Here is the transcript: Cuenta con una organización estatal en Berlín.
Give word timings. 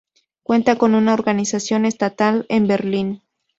Cuenta 0.41 0.79
con 0.79 0.95
una 0.95 1.13
organización 1.13 1.85
estatal 1.85 2.47
en 2.49 2.65
Berlín. 2.65 3.21